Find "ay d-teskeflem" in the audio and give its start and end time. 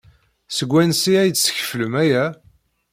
1.21-1.93